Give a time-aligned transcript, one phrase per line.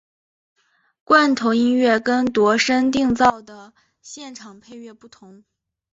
[1.03, 5.43] 罐头音乐跟度身订造的现场配乐不同。